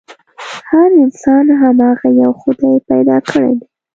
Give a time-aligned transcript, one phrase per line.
[0.69, 3.67] هر انسان هماغه يوه خدای پيدا کړی دی.